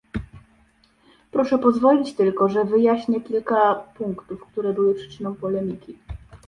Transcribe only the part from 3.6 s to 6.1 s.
punktów, które były przyczyną polemiki